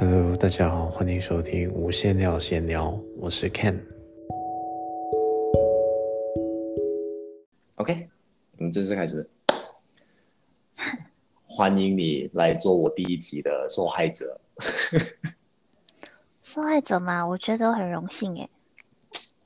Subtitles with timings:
[0.00, 3.76] Hello，大家好，欢迎收听无限聊闲聊，我是 Ken。
[7.74, 8.08] OK，
[8.58, 9.28] 我们正式开始。
[11.48, 14.40] 欢迎你来做我第一集的受害者。
[16.44, 17.26] 受害者嘛？
[17.26, 18.48] 我觉得很荣幸诶。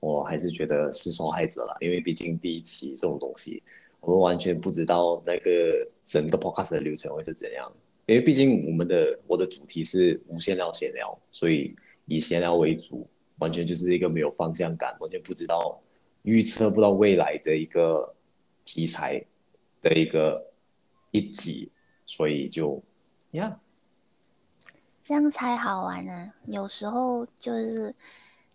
[0.01, 3.63] 我还是觉得是受害者了，因为毕竟第一期这种东西，
[4.01, 7.73] 我们完全不知道那个整个 podcast 的流程会是怎样。
[8.07, 11.75] 因为毕竟我们的我的主题是无限聊闲聊，所以
[12.07, 15.81] 以闲聊为主，完全就是一个没有方向感，完全不知道
[16.23, 18.13] 预测不到未来的一个
[18.65, 19.25] 题材
[19.81, 20.53] 的一个
[21.13, 21.71] 一集，
[22.05, 22.83] 所以就
[23.31, 23.57] 呀，yeah.
[25.05, 26.35] 这样才好玩呢、啊。
[26.47, 27.95] 有时候就是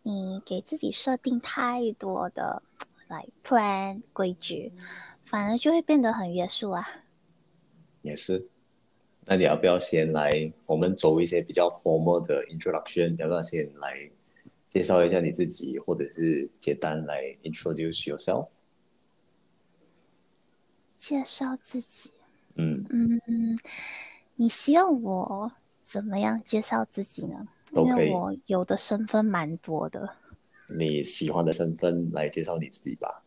[0.03, 2.61] 你给自己设定太多的
[3.07, 4.73] 来 plan 规矩，
[5.23, 6.85] 反而就会变得很约束啊。
[8.01, 8.49] 也是。
[9.27, 10.31] 那你要不要先来？
[10.65, 14.09] 我们走一些比较 formal 的 introduction，要不要先来
[14.69, 18.47] 介绍一下你自己，或者是简单来 introduce yourself？
[20.95, 22.11] 介绍自己。
[22.55, 23.21] 嗯嗯，
[24.35, 25.51] 你希望我
[25.83, 27.47] 怎么样介绍自己呢？
[27.73, 30.15] 因为我有的身份蛮多的。
[30.69, 33.23] 你喜欢的身份来介绍你自己吧。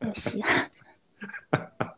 [0.00, 0.70] 我喜欢。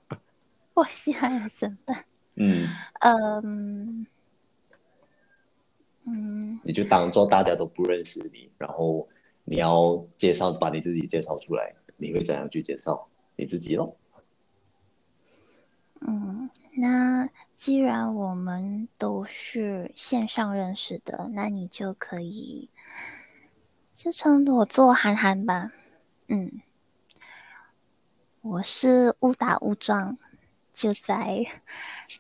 [0.75, 1.97] 我喜欢的身份。
[2.37, 2.69] 嗯
[3.01, 4.07] 嗯
[6.07, 9.09] 嗯，你就当做大家都不认识你，然后
[9.45, 13.97] 你要介绍，把你自己介绍出来，你会怎样去介绍你自己咯？
[16.07, 22.69] 嗯，那既然我们都是线上认识的，那你就可以
[23.93, 25.73] 就称我做涵涵吧。
[26.29, 26.61] 嗯，
[28.43, 30.19] 我是误打误撞。
[30.75, 31.47] 就在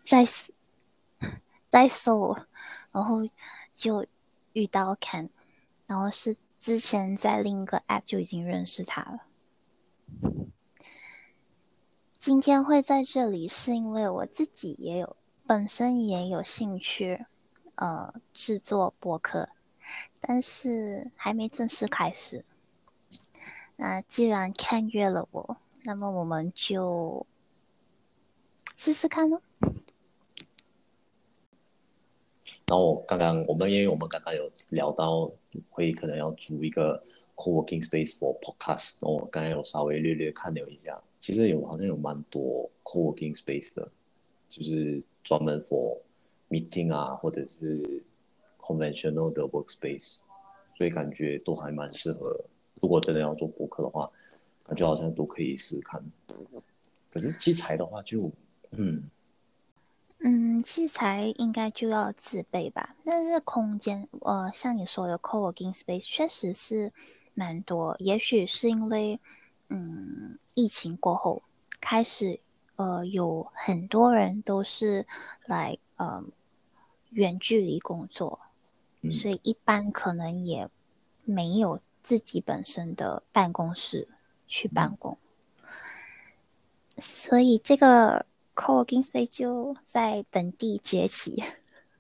[0.04, 0.24] 在
[1.68, 2.38] 在搜，
[2.92, 3.28] 然后
[3.74, 4.06] 就
[4.52, 5.28] 遇到 Ken，
[5.86, 9.26] 然后是之前在另一个 App 就已经认识他了。
[12.16, 15.16] 今天会在这里，是因为我自己也有
[15.46, 17.26] 本身也有兴趣，
[17.74, 19.48] 呃，制作博客，
[20.20, 22.44] 但是还没正式开始。
[23.76, 27.26] 那既然看约了我，那么我们就。
[28.76, 29.40] 试试看喽。
[32.66, 35.30] 然后我刚刚我们因为我们刚刚有聊到
[35.68, 37.02] 会可能要租一个
[37.36, 43.86] co-working space for podcast，然后我刚刚有稍微略略看了一下，其实有好像有蛮多 co-working space 的，
[44.48, 45.98] 就是专门 for
[46.48, 48.02] meeting 啊，或者是
[48.58, 50.20] conventional 的 workspace，
[50.78, 52.34] 所以感觉都还蛮适合。
[52.80, 54.10] 如果真的要做博客的话，
[54.64, 56.02] 感觉好像都可以试试看。
[57.10, 58.32] 可是器材的话就。
[58.76, 59.10] 嗯
[60.26, 62.96] 嗯，器材应该就要自备吧。
[63.04, 66.94] 但是空间，呃，像你说的 co-working space 确实是
[67.34, 67.94] 蛮多。
[67.98, 69.20] 也许是因为，
[69.68, 71.42] 嗯，疫情过后
[71.78, 72.40] 开始，
[72.76, 75.06] 呃，有很多人都是
[75.44, 76.24] 来呃
[77.10, 78.40] 远距离工作，
[79.02, 80.70] 嗯，所以一般可能也
[81.26, 84.08] 没有自己本身的办公室
[84.46, 85.18] 去办公，
[86.96, 88.24] 嗯，所以这个。
[88.54, 91.42] Co-working space 就在本地崛起。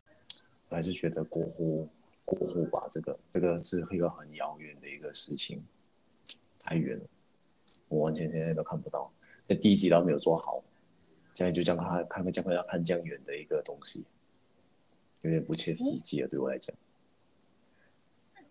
[0.70, 1.88] 我还是觉得过户
[2.24, 5.62] 过户吧，这个这个是一个很遥远的一个事情，
[6.60, 7.04] 太远了，
[7.88, 9.12] 我完全现在都看不到。
[9.46, 10.62] 那第一集都没有做好，
[11.34, 14.04] 现在就这样看看这样要看这样远的一个东西，
[15.22, 16.74] 有点不切实际了，对我来讲。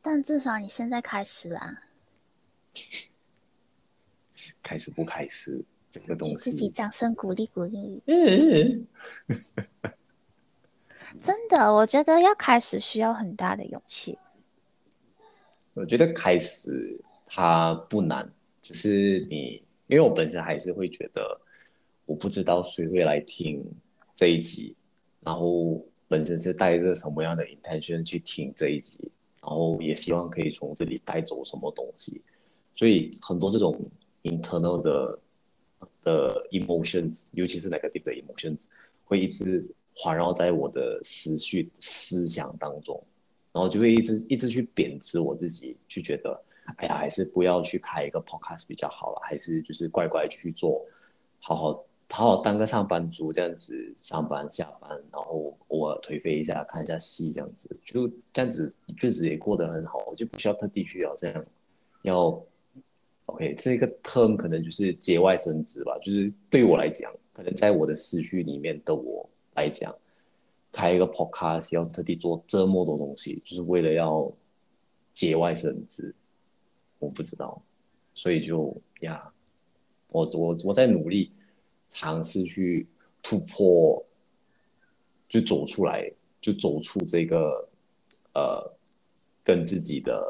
[0.02, 1.84] 但至少你现在开始啦，
[4.62, 5.64] 开始不开始？
[5.94, 8.02] 这个东西，自己掌声鼓励鼓励。
[8.08, 8.88] 嗯，
[11.22, 14.18] 真的，我觉得要开始需要很大的勇气。
[15.76, 18.28] 我觉得开始它不难，
[18.60, 21.40] 只是你，因为我本身还是会觉得，
[22.08, 23.64] 我不知道谁会来听
[24.16, 24.76] 这一集，
[25.20, 29.12] 然后本身是带着什么样的 intention 去听这一集，
[29.44, 32.20] 然后也希望可以从这里带走什么东西，
[32.74, 33.80] 所以很多这种
[34.24, 35.20] internal 的。
[36.04, 38.68] 的 emotions，尤其是 negative 的 emotions，
[39.06, 39.66] 会一直
[39.96, 43.02] 环绕在我的思绪、思想当中，
[43.52, 46.44] 然后就会一直一直去贬值我自己，去觉得，
[46.78, 50.86] 哎呀，还是不要去开一个 podcast 比较好了，还是就是乖乖去做，
[51.40, 61.46] 好好好好当个上班族这样子上班下班，然后偶尔颓废一下，看一下戏这样子，就这样子日子也过得很好，我就不需要特地去要这样
[62.04, 62.44] 要。
[63.34, 65.98] OK，这个 term 可能就是节外生枝吧。
[66.00, 69.94] 就是对我来讲，可能在我的思绪里面的我来讲，
[70.72, 74.32] 开一个 podcast，要特地做这么多东西，就是为了要
[75.14, 76.14] 节外生枝。
[77.00, 77.60] 我不知道，
[78.14, 79.34] 所以就呀，
[80.10, 81.32] 我我我在努力
[81.90, 82.86] 尝试去
[83.24, 84.06] 突破，
[85.28, 86.08] 就走出来，
[86.40, 87.68] 就走出这个
[88.36, 88.74] 呃，
[89.44, 90.24] 跟自己的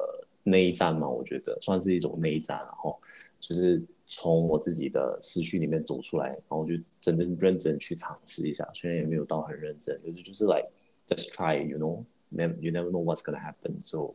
[0.43, 2.99] 内战嘛，我觉得算是一种内战，然后
[3.39, 3.81] 就是。
[4.05, 10.69] 从我自己的思绪里面走出来，然后就真正认真去尝试一下，虽然也没有到很认真，就是就是 like
[11.07, 14.13] just try，you know，you never know what's gonna happen，so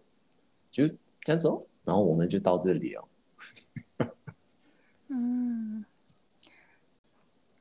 [0.71, 0.87] 就
[1.23, 3.09] 这样子哦，然后我们就到这里哦。
[5.09, 5.85] 嗯，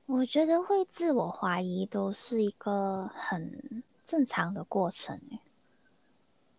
[0.05, 5.39] 我觉得会自我怀疑都是一个很正常的过程诶，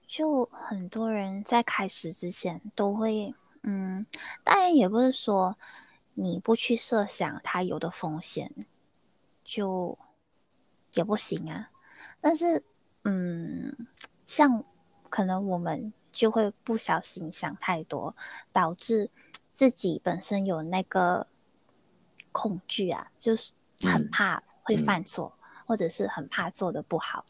[0.09, 3.33] 就很多人在开始之前都会。
[3.63, 4.07] 嗯，
[4.43, 5.59] 当然也不是说
[6.15, 8.51] 你不去设想它有的风险
[9.45, 9.99] 就
[10.95, 11.69] 也不行啊。
[12.21, 12.65] 但是，
[13.05, 13.77] 嗯，
[14.25, 14.65] 像
[15.11, 18.15] 可能我们就会不小心想太多，
[18.53, 19.11] 导致
[19.53, 21.27] 自己本身有那个
[22.33, 27.25] 恐惧啊，就是很怕会犯错，或者是很怕做的不好，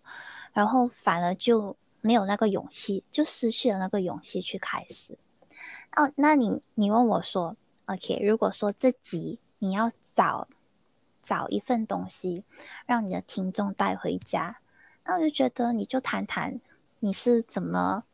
[0.52, 5.18] 然后反而就没有那个勇气，就失去了那个勇气去开始。
[5.96, 7.56] 哦，那你你问我说
[7.86, 10.46] ，OK，如果说这集你要找
[11.22, 12.44] 找一份东西，
[12.86, 14.60] 让你的听众带回家，
[15.04, 16.60] 那我就觉得你就谈谈
[17.00, 18.04] 你是怎么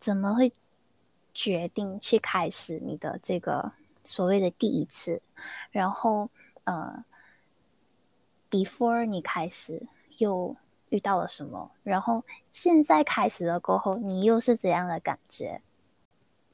[0.00, 0.52] 怎么会
[1.34, 3.72] 决定去开始你的这个
[4.04, 5.20] 所谓的第一次，
[5.70, 6.30] 然后
[6.64, 7.04] 呃
[8.50, 9.86] ，before 你开始
[10.18, 10.56] 又
[10.92, 12.22] 遇到了什么，然后
[12.52, 15.60] 现在开始了过后，你又是怎样的感觉？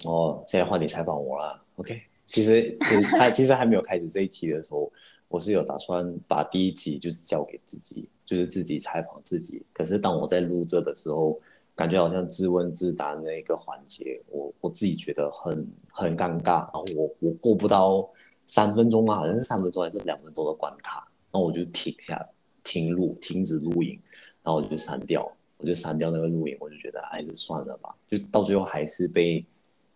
[0.04, 2.00] 哦，现在换你采访我了，OK？
[2.24, 4.90] 其实，其实还其实还没有开始这一期的时候，
[5.26, 9.64] 我是有打算把第一集就是交给自己，就是自己采访自己。
[9.72, 11.36] 可是当我在录这的时候，
[11.74, 18.08] 感觉好像自问自答那一个环节，我我自己觉得很很尴尬，然后我我过不到
[18.44, 22.24] 三分钟啊，好像是三分钟还是两分钟的关卡，然后我就停下，
[22.68, 23.98] 停录，停止录影，
[24.42, 29.44] 然后我就删掉，我就删掉那个录影，我就觉得还是算了吧，就到最后还是被。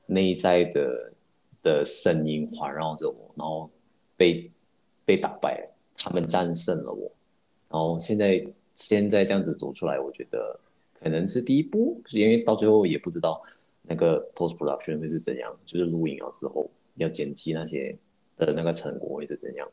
[0.04, 1.12] 内在的
[1.62, 3.70] 的声音环绕着我，然后
[4.16, 4.50] 被
[5.06, 5.66] 被打败，
[5.96, 7.10] 他们战胜了我，
[7.70, 10.58] 然后现在现在这样子走出来，我觉得
[10.92, 13.40] 可能是第一步，因为到最后也不知道
[13.82, 17.96] 那个 post production 会是怎样，就是录影了之后要剪辑那些
[18.36, 19.66] 的那个成果会是怎样。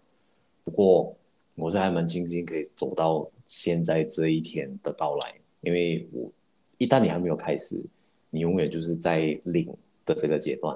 [0.63, 1.13] 不过
[1.59, 6.31] 我是还蛮庆幸可以走到现在这一天的到来，因为我
[6.77, 7.83] 一旦你还没有开始，
[8.29, 9.71] 你永远就是在零。
[10.05, 10.75] 的这个阶段，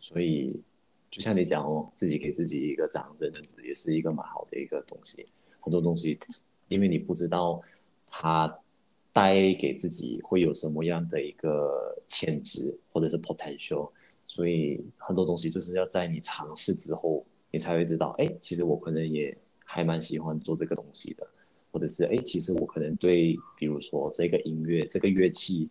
[0.00, 0.60] 所以
[1.08, 5.24] 就像你讲哦，自己给自己一个掌声的字，也是一个蛮好的一个东西。
[5.60, 6.18] 很多东西，
[6.66, 7.62] 因为你不知道
[8.08, 8.52] 它
[9.12, 13.88] 带给自己会有什么样的一个潜质或者是 potential，
[14.24, 21.28] 所以很多东西就是要在你尝试之后，你才会知道，哎，其实我可能也还蛮喜欢做这个东西的，
[21.70, 25.68] 或者是哎，其实我可能对，比如说这个音乐，这个乐器。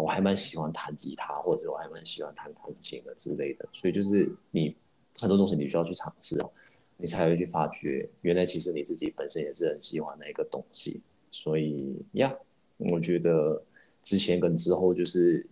[0.00, 4.72] 我还蛮喜欢弹吉他，或者我还蛮喜欢弹钢琴的之类的，所以就是你
[5.18, 6.48] 很多东西你需要去尝试哦，
[6.96, 11.00] 你才会去发觉，原来其实你自己本身也是很喜欢的一个东西。
[11.32, 12.32] 所以呀，
[12.76, 13.60] 我觉得
[14.04, 15.44] 之前跟之后就是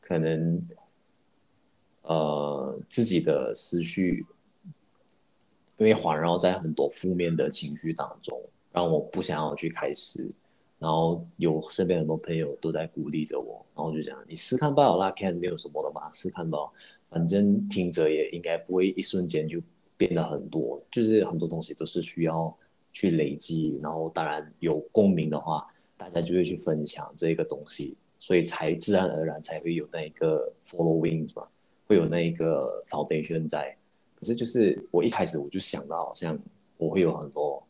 [0.00, 0.60] 可能
[2.02, 4.26] 呃自己的思绪，
[5.78, 8.38] 因为环绕在很多负面的情绪当中，
[8.72, 10.28] 让我不想要去开始。
[10.80, 16.58] 然后有身边很多朋友都在鼓励着我，然后就讲你试看吧，那 can 没有什么的嘛，试看吧，
[17.10, 19.60] 反正听着也应该不会一瞬间就
[19.96, 22.56] 变得很多，就是很多东西都是需要
[22.92, 25.66] 去累积，然后当然有共鸣的话，
[25.96, 31.48] 大家就会去分享这个东西，所以才自然而然才会有那一个 following 吧，
[31.88, 33.76] 会有那一个 foundation 在。
[34.18, 36.38] 可是就是我一开始我就想到好像
[36.76, 37.62] 我会有很多。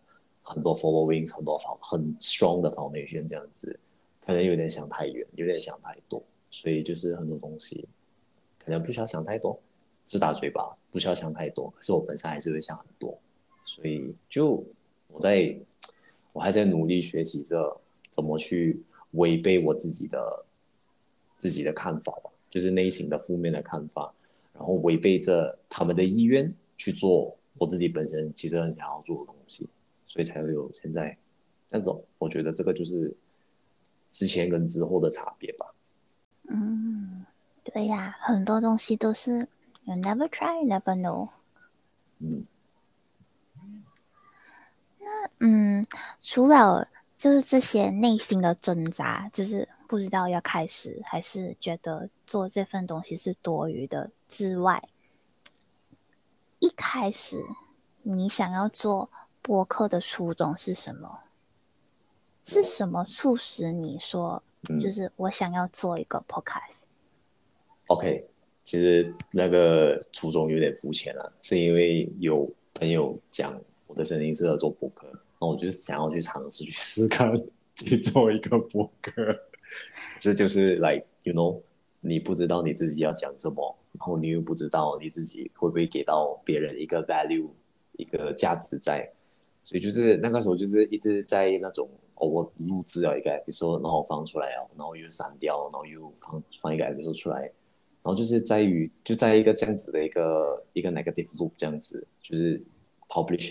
[0.50, 3.78] 很多 following，很多很 strong 的 foundation 这样子，
[4.24, 7.86] 可能有点想太远，有点想太多，所以就是很多东西
[8.58, 9.60] 可能不需要想太多，
[10.06, 11.70] 自打嘴巴不需要想太多。
[11.76, 13.14] 可是我本身还是会想很多，
[13.66, 14.64] 所以就
[15.08, 15.54] 我在，
[16.32, 17.78] 我还在努力学习着
[18.10, 20.44] 怎么去违背我自己的
[21.38, 24.10] 自己的看法吧，就是内心的负面的看法，
[24.58, 29.68] 然后违背着他们的意愿去做我自己本身其实很想要做的东西。
[30.10, 31.14] 所以才会有现在
[31.68, 33.14] 那种，我觉得这个就是
[34.10, 35.66] 之前跟之后的差别吧。
[36.48, 37.26] 嗯，
[37.62, 39.46] 对呀，很多东西都是
[39.84, 41.28] you never try, never know。
[42.20, 42.42] 嗯。
[44.98, 45.86] 那嗯，
[46.22, 46.88] 除了
[47.18, 54.88] 就是这些内心的挣扎，就是不知道要开始还是觉得做这份东西是多余的之外，
[56.60, 57.42] 一开始
[58.02, 59.10] 你想要做
[59.42, 61.20] 播客的初衷是什么？
[62.44, 64.42] 是什么促使你说，
[64.80, 68.28] 就是我想要做一个 podcast？OK，、嗯、
[68.64, 75.06] 其实那个初衷有点肤浅了，是因为有朋友讲我的声音适合做播客。
[75.40, 77.32] 那我就想要去尝试去试看
[77.76, 79.47] 去做一个播客，
[80.18, 81.60] 这就是 like you know，
[82.00, 87.48] 你不知道你自己要讲什么，然后你又不知道你自己会不会给到别人一个 value，
[87.92, 89.10] 一个价值在，
[89.62, 102.60] 所以就是那个时候就是一直在那种哦，我录制了一个 episode，然后放出来哦，然后又删掉，然后又放放一个 episode 出来，然后就是在于就在一个这样子的一个一个 negative loop 这样子，就是
[103.08, 103.50] publish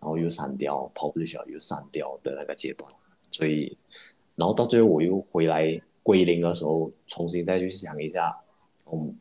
[0.00, 2.90] 然后又删掉，publish 又删掉的那个阶段，
[3.30, 3.74] 所以，
[4.36, 8.36] 然后到最后我又回来归零的时候，重新再去想一下，
[8.92, 9.14] 嗯，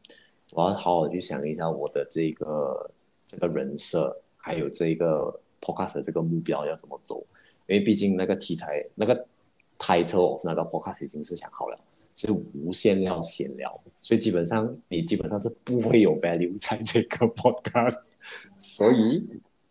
[0.53, 2.91] 我要好好去想一下我的这个
[3.25, 7.25] 这个人设，还有这个 podcast 这个目标要怎么走，
[7.67, 9.25] 因为毕竟那个题材那个
[9.79, 11.77] title of 那个 podcast 已经是想好了，
[12.15, 17.99] 是无限量闲聊，所以基本上你基本上是不会有 value 在这个 podcast，
[18.57, 19.23] 所以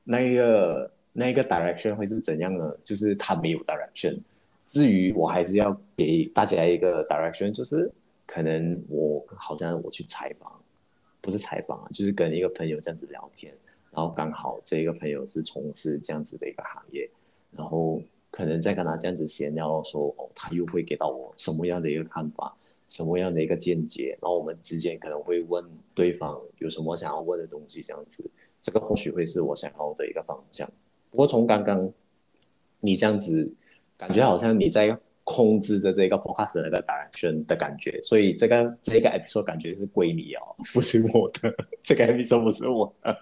[0.05, 0.91] 那个。
[1.15, 2.75] 那个 direction 会是怎样呢？
[2.83, 4.19] 就是他没有 direction。
[4.73, 7.93] 至于我还是要给大家一个 direction，就是
[8.25, 10.51] 可能我好像我去采访，
[11.21, 13.53] 不是采访啊，就是跟一个朋友这样子聊天，
[13.91, 17.07] 然后刚好这个朋友是从事这样子的一个行业，
[17.55, 18.01] 然后
[18.31, 22.57] 可能再跟他这样子闲聊说，哦，他又会给到我什么样的一个看法，
[22.89, 25.63] 什么样的一个见解，然后我们之间可能会问
[25.95, 28.25] 对方有什么想要问的东西，这样子，
[28.59, 30.67] 这个或许会是我想要的一个方向。
[31.11, 31.93] 不过从刚刚
[32.81, 33.53] 你这样子，
[34.03, 40.43] 感觉好像你在控制着这个 podcast 的那个 direction 的感觉，所以这个这个 episode 感觉是归你哦，
[40.75, 41.55] 不是我的，
[41.85, 43.17] 这个 episode 不是我的。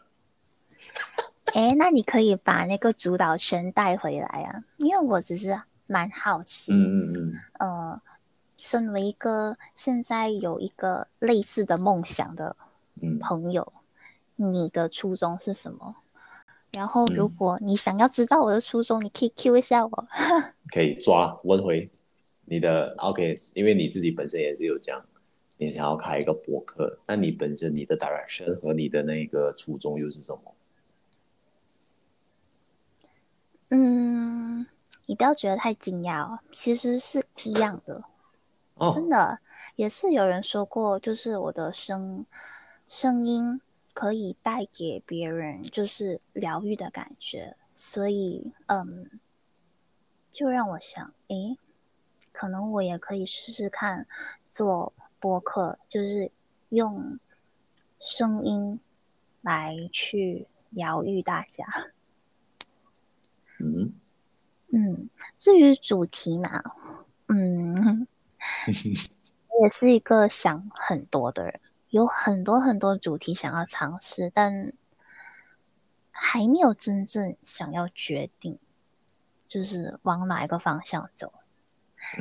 [1.52, 8.00] 哎，那你可以把那个主导权带回来啊，因为我只是蛮好奇，嗯嗯嗯，呃，
[8.56, 12.56] 身为一个现在有一个类似的梦想的
[13.20, 13.70] 朋友，
[14.38, 15.94] 嗯、你的初衷是什么？
[16.72, 20.08] 然后，如果你想要知道我的初衷，嗯、你可以 Q 一下我。
[20.72, 21.90] 可以抓问回
[22.44, 25.04] 你的 OK，因为你自己本身也是有讲，
[25.56, 30.54] 你想要开一个博客，那你本身你的 direction 和你的那个初衷又是什么？
[33.70, 34.64] 嗯，
[35.06, 38.04] 你不要觉得太惊讶哦，其实是一样的。
[38.74, 39.38] 哦，真的
[39.74, 42.24] 也是有人说过，就是我的声
[42.86, 43.60] 声音。
[43.92, 49.20] 可以带给别人就是疗愈的感觉，所以嗯，
[50.32, 51.58] 就让我想，诶，
[52.32, 54.06] 可能我也可以试试看
[54.46, 56.30] 做播客，就是
[56.70, 57.18] 用
[57.98, 58.80] 声音
[59.42, 61.64] 来去疗愈大家。
[63.58, 63.92] 嗯
[64.72, 66.62] 嗯，至于主题嘛，
[67.26, 68.06] 嗯，
[69.50, 71.60] 我也是一个想很多的人。
[71.90, 74.72] 有很多很多主题想要尝试，但
[76.12, 78.58] 还没有真正想要决定，
[79.48, 81.32] 就是往哪一个方向走。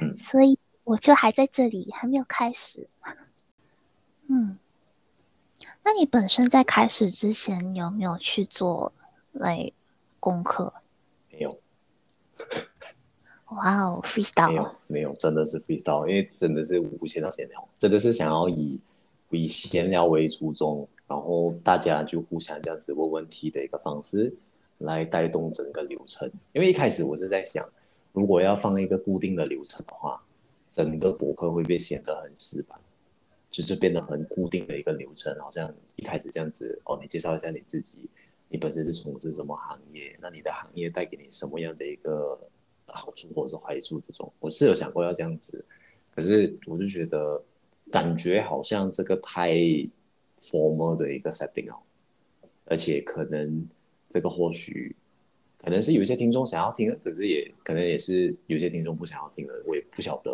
[0.01, 2.89] 嗯，所以我就还在这里，还没有开始。
[4.27, 4.57] 嗯，
[5.83, 8.91] 那你本身在开始之前，你有没有去做
[9.31, 9.71] 来
[10.19, 10.73] 功课？
[11.31, 11.59] 没有。
[13.49, 14.49] 哇哦，freestyle！
[14.49, 18.79] 没有，没有，真的是 freestyle，因为真的是无限的闲聊，真的是想要以。
[19.37, 24.33] 以闲聊为初衷，然后大家就互相这样子问问题的一个方式，
[24.79, 26.29] 来带动整个流程。
[26.51, 27.67] 因为一开始我是在想，
[28.11, 30.19] 如果要放一个固定的流程的话，
[30.71, 32.79] 整个博客会不会显得很死板，
[33.51, 38.09] 就是变得很固定的一个流程，好像一开始这样子哦，你介绍一下你自己，
[38.47, 42.39] 你本身是从事什么行业，那你的行业带给你什么样的一个
[42.85, 43.99] 好处或者是坏处？
[43.99, 45.63] 这种我是有想过要这样子，
[46.15, 47.39] 可是我就觉得。
[47.91, 49.51] 感觉好像这个太
[50.41, 51.75] formal 的一个 setting 哦，
[52.65, 53.67] 而且可能
[54.09, 54.95] 这个或许
[55.57, 60.31] 可能是有些听众想要听的，可是也可能也是有些听众不想要听的，我也不晓得。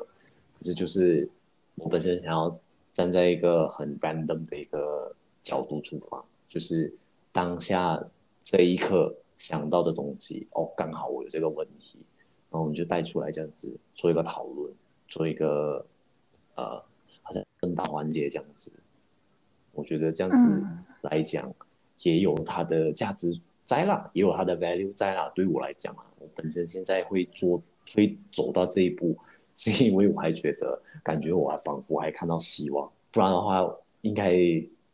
[0.60, 1.28] 可是就是
[1.76, 2.54] 我本身想要
[2.94, 6.94] 站在一个很 random 的一个角度出发，就是
[7.32, 8.00] 当下
[8.44, 11.98] 这一刻想到的东西，哦，刚好我有这个问题，
[12.52, 14.72] 然后我们就带出来这样子做一个讨论，
[15.08, 15.86] 做一个
[16.56, 16.84] 呃。
[17.26, 18.72] 好像更大环节这样子，
[19.74, 20.64] 我觉得这样子
[21.02, 21.52] 来讲，
[22.04, 25.30] 也有它的价值在啦，也有它的 value 在啦。
[25.36, 27.62] 对我来讲啊，我本身现在会做
[27.94, 29.18] 会走到这一步，
[29.58, 32.90] 是因为我还觉得，感觉我还仿佛还看到希望。
[33.12, 33.68] 不然的话，
[34.02, 34.34] 应该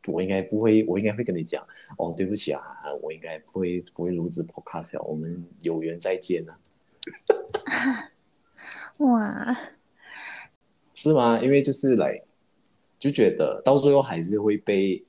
[0.08, 1.62] 我应该不会，我应该会跟你讲，
[1.98, 2.64] 哦，对不起啊，
[3.02, 6.54] 我应该不会不会录制 podcast，我们有缘再见呢、
[7.66, 8.08] 啊。
[9.00, 9.60] 哇，
[11.02, 11.42] 是吗？
[11.42, 12.22] 因为就是来，
[13.00, 15.04] 就觉得到最后还是会被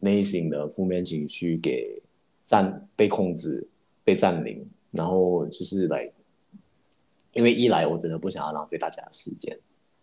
[0.00, 2.00] 内心的负面情绪给
[2.46, 3.66] 占、被控制、
[4.02, 6.10] 被占领，然后就是来，
[7.34, 9.54] 因为一来我真的不想要浪费大家的时间，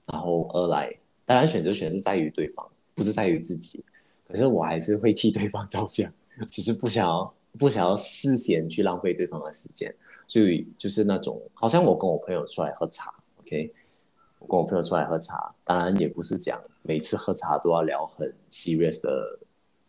[0.06, 0.96] 然后二来。
[1.26, 3.84] 当然，选择权是在于对方，不是在于自己。
[4.28, 6.14] 可是我还是会替对方着想，
[6.52, 9.92] 只是不想要不想要事先去浪费对方的时间。
[10.28, 13.74] 所以就是那种，好像我跟我朋友出来喝茶，OK，
[14.48, 19.40] 跟我朋友出来喝茶，当然也不是讲每次喝茶都要聊很 serious 的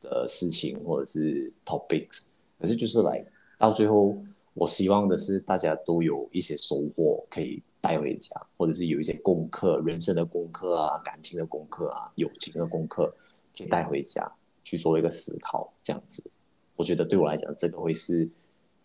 [0.03, 2.27] 的事情或者是 topics，
[2.59, 3.25] 可是就是来
[3.59, 4.17] 到最后，
[4.55, 7.63] 我希望的是大家都有一些收获可以。
[7.85, 13.15] 带回家，或者是有一些功课，人生的功课啊，感情的功课啊，友情的功课，
[13.55, 14.27] 可以带回家
[14.63, 16.25] 去做一个思考，这样子，
[16.77, 18.27] 我觉得对我来讲，这个会是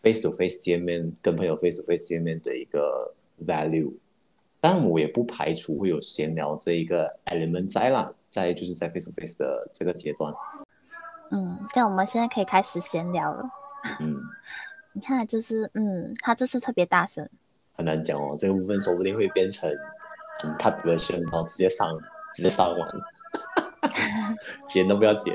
[0.01, 3.09] face to face 见面，跟朋友 face to face 见面的一个
[3.47, 3.93] value。
[4.61, 10.33] 但我也不排除会有闲聊这一个 element 在啦，在就是在 face to face 的这个阶段。
[11.31, 13.43] 嗯，那我们现在可以开始闲聊了。
[13.99, 14.19] 嗯，
[14.93, 17.27] 你看，就是嗯，他这次特别大声。
[17.73, 19.71] 很难讲哦，这个部分说不定会变成
[20.57, 21.97] cut version，然后直接上，
[22.35, 22.89] 直接上完，
[24.67, 25.33] 剪都不要剪。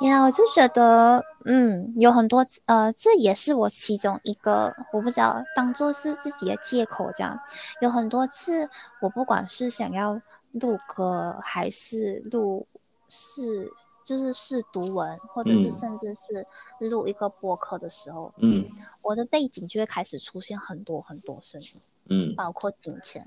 [0.00, 7.38] 呀，我就觉得，嗯，有很多，呃，这也是我其中一个，我不知道当做是自己的借口这样。
[7.80, 8.68] 有很多次，
[9.00, 10.20] 我不管是想要
[10.52, 12.66] 录歌，还是录
[13.08, 13.72] 是。
[14.06, 16.46] 就是试读文，或者是甚至是
[16.78, 18.62] 录一个播客的时候，嗯，
[19.00, 21.68] 我的背景就会开始出现很多很多声音，
[22.10, 23.26] 嗯，包括今天，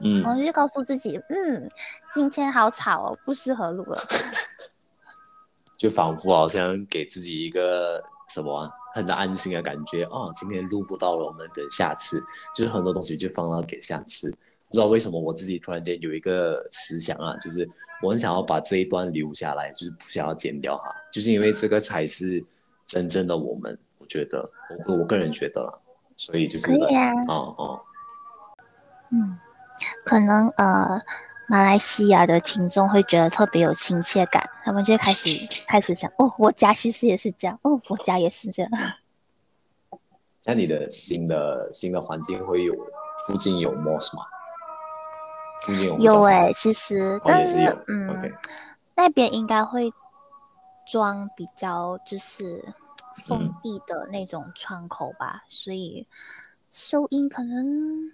[0.00, 1.70] 嗯，我就告诉自己，嗯，
[2.14, 3.98] 今天好吵哦，不适合录了，
[5.76, 12.22] 就仿佛好像给自己一个什么很安心的感觉哦，今天录不到了，我们等下次，
[12.54, 14.30] 就是很多东西就放到给下次。
[14.68, 17.68] 不知道为什么我自己突然间有一个思想啊，就是
[18.02, 22.44] 我很想要把这一段留下来，就是不想要剪掉哈，就是因为这个才是
[22.84, 24.44] 真正的我们，我觉得
[24.86, 25.72] 我我个人觉得啦，
[26.16, 27.80] 所以就是可以啊，哦哦，
[29.12, 29.38] 嗯，
[30.04, 31.00] 可能呃
[31.48, 35.28] 马来西亚的听众会觉得特别有亲切感，他们就开始
[35.66, 38.70] 开始想，哦，我家其实也是这样，哦，我家也是这样。
[40.44, 42.72] 那你的新的新的环境会有
[43.26, 44.24] 附近有 mosque 吗？
[45.98, 48.34] 有哎、欸，其实，但是，是嗯，okay.
[48.94, 49.90] 那边应该会
[50.86, 52.62] 装比较就是
[53.24, 56.06] 封闭的那种窗口吧，嗯，所以
[56.70, 58.12] 收音可能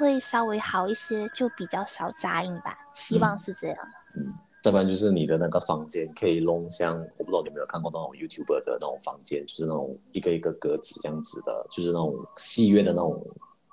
[0.00, 3.76] 会稍微好一些，就比较少杂音吧，希望是这样。
[4.16, 4.32] 嗯，
[4.64, 13.26] 要不然就是你的那个房间可以弄像，我不知道你有没有看过那种 YouTuber 的那种房间，就是那种一个一个格子这样子的，就是那种戏院的那种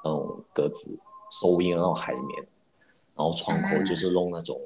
[0.04, 0.96] 那种格子。
[1.30, 2.42] 收音的那种海绵，
[3.14, 4.58] 然后窗口就是弄那种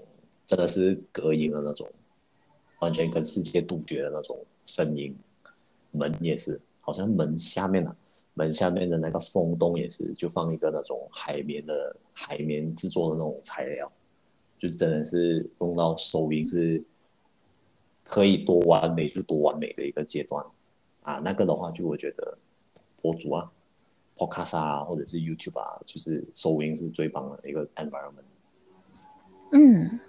[0.45, 1.89] 真的是隔音的那种，
[2.81, 5.17] 完全跟世界杜绝的那种声音。
[5.89, 7.95] 门也是，好像门下面啊，
[8.33, 13.91] 门下面的那个风洞也是，就放一个那种海绵的海绵制作的那种材料，
[14.59, 16.83] 就真的是用到收音是
[18.03, 20.43] 可以多完美就多完美的一个阶段
[21.03, 21.15] 啊。
[21.23, 22.37] 那个的话，就我觉得
[23.01, 23.51] 博主啊。
[24.17, 28.21] Podcast 啊，或者是 YouTube 啊，就是收音是最棒的一个 environment。
[29.51, 29.99] 嗯，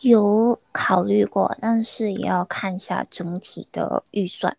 [0.00, 4.56] 有考虑过，但是也要看一下整体的预算。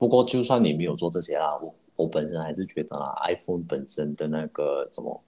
[0.00, 5.22] 不过，就算你没有做这些啊，我我本身还是觉得啊，iPhone 本身的那个什么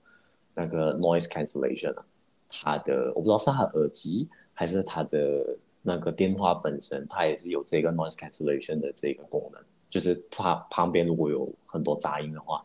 [0.55, 2.03] 那个 noise cancellation 啊，
[2.49, 9.61] 它的我不知道是它的耳机还是它的那个电话本身，它也是有这个 noise cancellation 的这个功能。
[9.91, 12.59] 就是它旁边如果有很多杂音的话，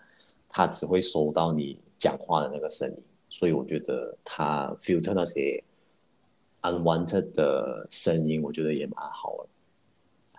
[0.48, 2.96] 它只会收到你讲话的那个声音，
[3.28, 5.62] 所以我觉得它 filter 那些
[6.62, 9.48] unwanted 的声音，我觉得也蛮好的。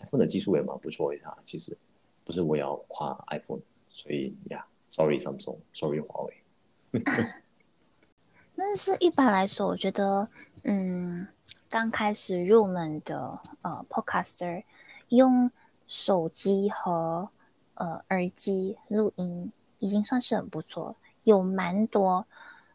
[0.01, 1.77] iPhone 的技术也蛮不错的，其实
[2.23, 6.43] 不是我要夸 iPhone，所以呀，yeah，sorry Samsung，sorry 华为。
[8.55, 10.27] 但是一般来说，我觉得，
[10.63, 11.27] 嗯，
[11.69, 14.63] 刚开始入门的呃 podcaster
[15.09, 15.51] 用。
[15.91, 17.27] 手机和
[17.73, 22.27] 呃耳机录音已经算是很不错，有蛮多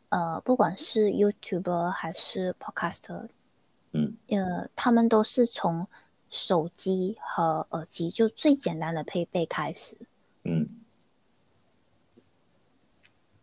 [0.09, 3.29] 呃，不管是 YouTuber 还是 Podcaster，
[3.93, 5.87] 嗯，呃，他们都是从
[6.35, 9.97] 手机和耳机就最简单的配备开始，
[10.43, 10.69] 嗯，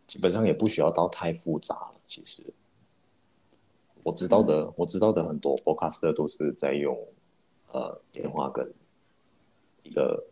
[0.06, 1.94] 基本上也不需要到太复杂了。
[2.04, 2.42] 其实
[4.02, 6.94] 我知道的，嗯、我知道的很多 podcaster 都是在用
[7.72, 8.70] 呃电话跟
[9.84, 10.22] 一个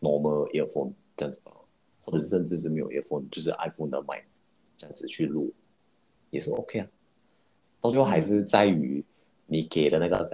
[0.00, 1.52] normal earphone 这样子吧，
[2.02, 4.24] 或者甚至是没有 earphone，就是 iPhone 的麦
[4.78, 5.52] 这样子去录，
[6.30, 6.88] 也是 OK 啊。
[7.82, 9.04] 到最后还是在于
[9.44, 10.26] 你给的那个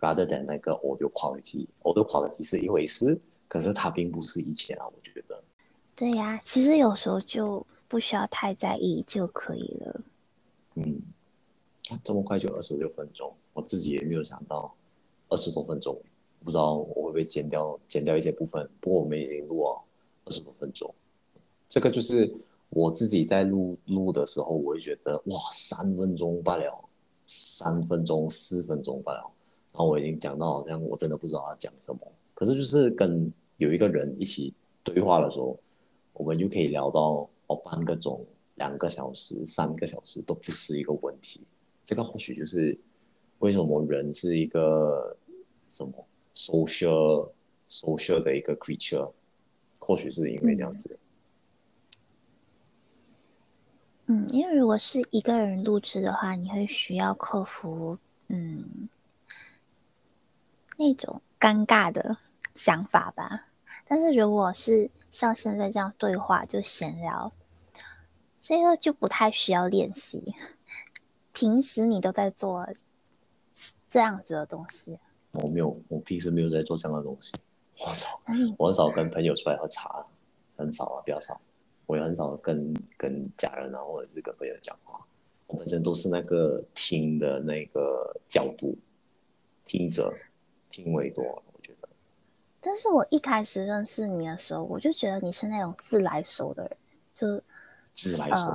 [0.00, 1.66] value，rather than 那个 audio quality。
[1.82, 5.42] audio quality 是一回事，可是它并不是一切啊，我觉得。
[5.94, 10.00] 对呀、啊，其实有时候就不需要太在意就可以了。
[10.74, 11.00] 嗯，
[12.02, 14.74] 这么快就二十六分钟，我自己也没有想到
[15.28, 16.00] 二十多分钟，
[16.42, 18.68] 不知道我会不会剪掉剪掉一些部分。
[18.80, 19.82] 不过我们已经录了
[20.24, 20.94] 二十多分钟，
[21.68, 22.34] 这个就是。
[22.72, 26.84] 我自己在录录的时候，我会觉得哇，三分钟罢了，
[27.26, 29.28] 三分钟、四分钟罢了。
[29.72, 32.00] 然后我已经讲到好像我真的不知道要讲什么。
[32.34, 34.52] 可是就是跟有一个人一起
[34.82, 35.58] 对话的时候，
[36.12, 38.24] 我们就可以聊到哦，半个钟、
[38.56, 41.40] 两个小时、三个小时都不是一个问题。
[41.84, 42.78] 这个或许就是
[43.40, 45.16] 为什么人是一个
[45.68, 45.92] 什么
[46.34, 47.28] social
[47.68, 49.10] social 的一个 creature，
[49.78, 50.98] 或许是因为这样子。
[54.06, 58.88] 嗯嗯，因为如果是一个人录制的话，你会需要克服嗯
[60.80, 62.16] 那种尴尬的
[62.54, 63.48] 想法吧。
[63.86, 67.30] 但是如果是像现在这样对话就闲聊，
[68.40, 70.34] 这个就不太需要练习。
[71.34, 72.66] 平时你都在做
[73.90, 74.98] 这样子的东西？
[75.32, 77.34] 我没有，我平时没有在做这样的东西。
[78.56, 80.02] 我很少跟朋友出来喝茶，
[80.56, 81.38] 很少啊，比较少。
[81.84, 84.98] 我也很少跟跟家人啊，或者是跟朋友讲话。
[85.46, 88.78] 我本身都是那个听的那个角度，
[89.66, 90.14] 听者
[90.70, 91.88] 听为多，我觉得。
[92.60, 96.76] 但是我一开始认识你的时候，我就觉得你是那种自来熟的人，
[97.14, 97.42] 就
[97.94, 98.48] 自来熟。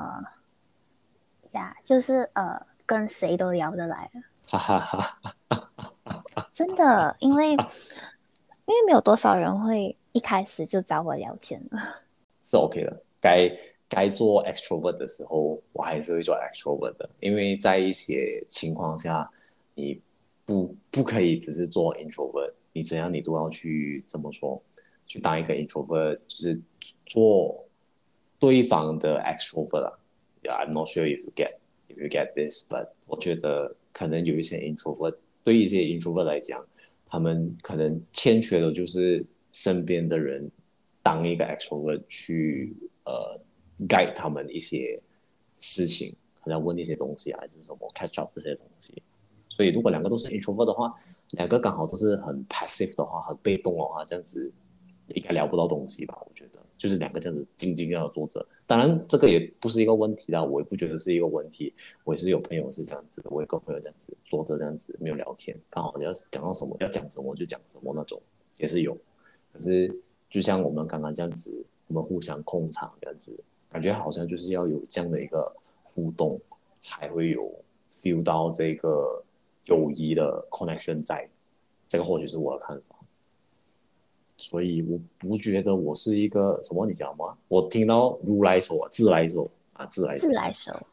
[1.51, 4.09] 呀、呃，就是呃，跟谁都聊得来。
[4.47, 6.49] 哈哈哈！
[6.53, 12.01] 真的，因为因为没有多少人会一开始就找我聊天了。
[12.49, 13.01] 是 OK 的。
[13.19, 13.49] 该
[13.89, 19.27] 该做 extrovert 的时候，我还是会做 extrovert 的，因为在一些情况下，
[19.73, 19.99] 你
[20.45, 24.61] 不不可以只是做 introvert，你怎样你都要去怎么说，
[25.07, 26.61] 去当一个 introvert，就是
[27.05, 27.67] 做
[28.39, 29.93] 对方的 extrovert。
[30.43, 31.55] Yeah，I'm not sure if you get
[31.89, 36.65] if you get this，but 我觉得可能有一些 introvert，对一些 introvert 来讲，
[37.07, 40.49] 他们可能欠缺的就是身边的人
[41.01, 42.75] 当一个 extrovert 去。
[43.05, 43.39] 呃
[43.87, 44.99] ，guide 他们一些
[45.59, 48.99] 事情，好像问一些东西，还是什么 catch up 这些东西。
[49.55, 50.93] 所以如果两个都是 introvert 的话，
[51.31, 54.51] 两个刚好都是很 passive 的话，很被动的话，这样子
[55.07, 56.17] 应该聊不到东西吧？
[56.25, 58.45] 我觉得，就是两个这样子静静要坐着。
[58.67, 61.73] 当然，这个也不是一个问题啦，我也不觉得是一个问题。
[62.03, 68.21] 我也是有朋友是这样子的，我也跟朋友这样子坐着这样子没有聊天，刚好要讲到什么要讲什么就讲什么那种，
[68.57, 68.97] 也是有。
[69.53, 69.89] 可是
[70.29, 71.65] 就像我们刚刚这样子。
[71.87, 73.39] 我们互相控场这样子，
[73.71, 76.41] 感觉好像就是要有这样的一个互动，
[76.79, 77.47] 才会有
[78.01, 79.23] feel 到这个
[79.65, 81.29] 友谊的 connection 在。
[81.87, 82.95] 这个或许是我的看法，
[84.37, 87.37] 所以我不觉得我是一个什么，你知道吗？
[87.47, 90.85] 我听到如来熟啊，自来熟啊，自来熟， 自来熟，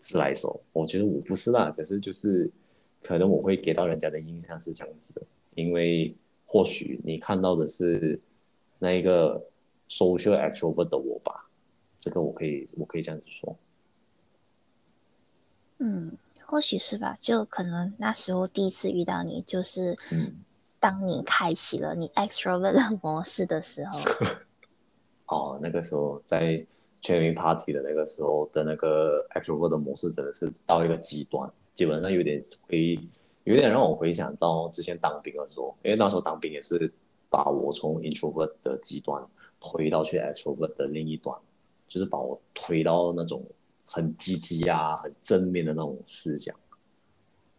[0.00, 0.60] 自来熟。
[0.72, 2.48] 我觉得我不是啦，可是就是
[3.02, 5.22] 可能我会给到人家的印象是这样子的，
[5.56, 6.14] 因为
[6.46, 8.20] 或许你看到的是
[8.78, 9.44] 那一个。
[9.92, 11.50] social extrovert 的我吧，
[11.98, 13.56] 这个我可以，我可以这样子说。
[15.78, 16.16] 嗯，
[16.50, 19.96] 或许是吧，就可能那时候第一次遇到你，就是
[20.80, 24.00] 当你开启了你 extrovert 模式的时候。
[25.26, 26.60] 哦，那个时候在
[27.00, 32.98] 全民 party 的那个时候的那个 extrovert 的模式真的是到一个极端，基本上有点会
[33.44, 36.92] 有点让我回想到之前当兵的时候，因为那时候当兵也是
[37.28, 39.24] 把我从 introvert 的极端。
[39.62, 41.38] 推到去 extrovert 的另一端，
[41.86, 43.44] 就是把我推到那种
[43.90, 46.54] 很积极啊、很正面的那种思想。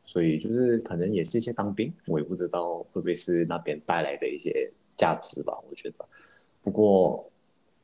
[0.05, 5.57] 所以就是可能也是一些当兵，我也不知道会不会是那边带来的一些价值吧。
[5.69, 6.05] 我觉得，
[6.63, 7.29] 不过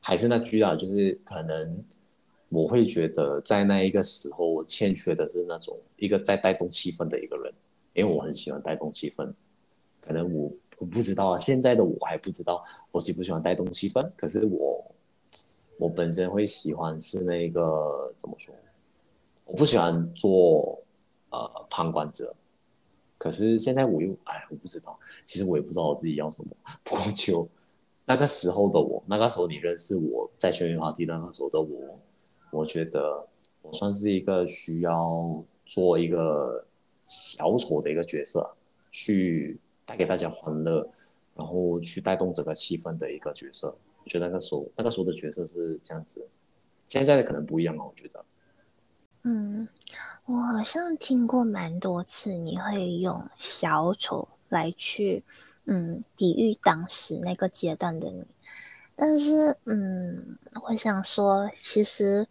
[0.00, 1.84] 还是那句啊，就是可能
[2.48, 7.52] 我会觉得在那一个时候，我欠缺的是那种一个在带动气氛的一个人，
[7.94, 9.30] 因为我很喜欢带动气氛。
[10.00, 10.50] 可能我。
[10.80, 14.08] 我不知道啊，现在的我还不知道我喜不喜欢带动气氛。
[14.16, 14.94] 可是我，
[15.78, 18.54] 我本身会喜欢是那个怎么说？
[19.46, 20.78] 我不喜欢做
[21.30, 22.34] 呃旁观者。
[23.16, 24.98] 可是现在我又哎，我不知道。
[25.24, 26.46] 其实我也不知道我自己要什么。
[26.84, 27.48] 不过就
[28.04, 31.98] 那个时候的我，那个时候你认识我在全员滑梯那个时候的我，
[32.50, 33.26] 我觉得
[33.62, 36.64] 我算是一个需要做一个
[37.04, 38.48] 小丑的一个角色，
[38.90, 40.88] 去带给大家欢乐，
[41.34, 43.76] 然后去带动整个气氛的一个角色。
[44.08, 46.26] 觉得那个时候那个时候的角色是这样子，
[46.86, 47.84] 现在的可能不一样了。
[47.84, 48.24] 我觉得，
[49.22, 49.68] 嗯，
[50.24, 55.22] 我好像听过蛮多次，你会用小丑来去，
[55.66, 58.24] 嗯，抵御当时那个阶段的你。
[58.96, 62.26] 但是，嗯，我想说，其实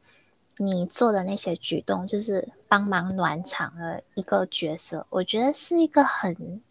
[0.58, 6.62] 你做的那些举动，就是帮忙暖场的一个角色，我觉得是一个很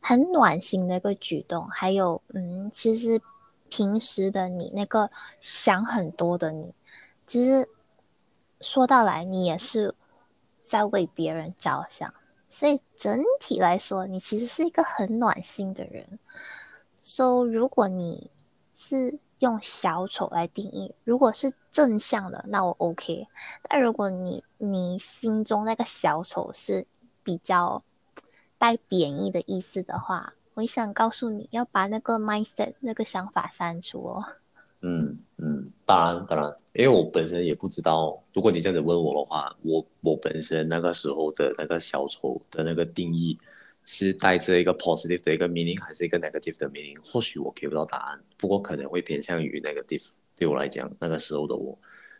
[0.00, 1.66] 很暖心的一个举动。
[1.70, 3.20] 还有，嗯，其实
[3.70, 6.74] 平时的你，那个想很多的你，
[7.26, 7.66] 其实
[8.60, 9.94] 说到来，你也是
[10.62, 12.12] 在为别人着想。
[12.50, 16.18] 所以整体来说，你其实是一个很暖心的人。
[16.98, 18.30] So，如果你
[18.74, 23.28] 是用小丑来定义，如果是正向的，那我 OK。
[23.62, 26.86] 但如果你你心中那个小丑是
[27.22, 27.82] 比较
[28.58, 34.24] 带贬义的意思的话，我想告诉你要把那个 mindset 那个想法删除哦。
[34.82, 43.38] 嗯嗯，当然当然，因为我本身也不知道，如果你这样子问我的话，我我本身那个时候的那个小丑的那个定义。
[43.82, 46.94] 是带着一个 positive 的一个 meaning，还是一个 negative 的 meaning？
[47.02, 50.06] 或许我给不到答案，不过可能会偏向于 negative。
[50.36, 51.76] 对我来讲，那个时候的我，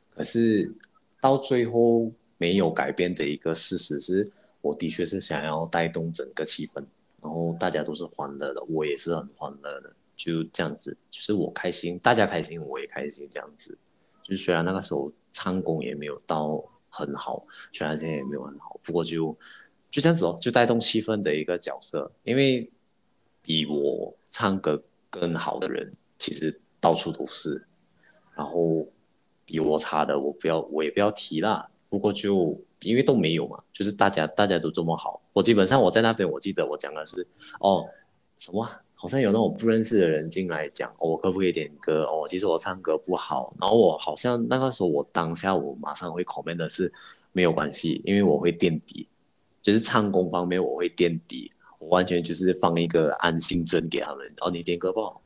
[0.09, 0.75] 可是
[1.21, 6.83] 到最后没有改变的一个事实是，我的确是想要带动整个气氛，
[7.23, 13.77] 然后大家都是欢乐的，我也是很欢乐的，就这样子，就是我开心，大家开心，我也开心，这样子。
[14.23, 19.37] 就虽然那个时候唱功也没有到很好，虽然现在也没有很好，不过就。
[19.93, 22.09] 就这样子哦，就带动气氛的一个角色。
[22.23, 22.71] 因为
[23.43, 24.81] 比我唱歌
[25.11, 27.67] 更好的人，其实到处都是。
[28.37, 28.87] 然后
[29.45, 31.69] 比我差的，我不要，我也不要提啦。
[31.89, 35.21] 不过就因为都没有嘛，就是大家大家都这么好。
[35.33, 37.27] 我基本上我在那边，我记得我讲的是
[37.61, 37.87] 哦，
[38.39, 38.69] 什么？
[38.95, 42.05] 好像有那种不认识的人进来讲，我可不可以点歌？
[42.05, 43.55] 哦，其实我唱歌不好。
[43.59, 46.93] 然后我好像那个时候，我当下我马上会 comment 的是
[47.33, 49.09] 没有关系，因为我会垫底。
[49.63, 54.31] 就是唱功方面，我会垫底，我完全就是放一个安心针给他们。
[54.43, 55.23] 哦，你点歌不好，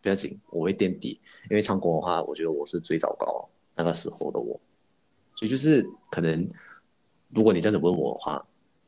[0.00, 1.20] 不要紧，我会垫底。
[1.50, 4.60] 因为唱功的话，我觉得我是最糟糕那个时候的我。
[5.34, 6.46] 所以就是可能，
[7.34, 8.38] 如果你这样子问我的话，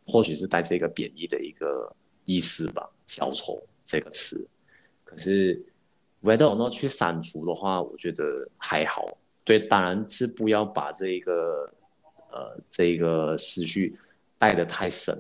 [0.07, 4.47] 或许是带这个贬义的一个意思吧，“小丑”这个词。
[5.05, 5.61] 可是
[6.23, 9.17] ，whether or not 去删除的话，我觉得还好。
[9.45, 11.73] 对，当然是不要把这一个
[12.31, 13.99] 呃这一个思绪。
[14.39, 15.17] 带得太深，